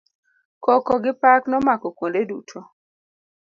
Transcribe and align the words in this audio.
Koko 0.65 0.93
gi 1.03 1.13
pak 1.21 1.41
nomako 1.51 1.87
kuonde 1.97 2.21
duto. 2.29 2.59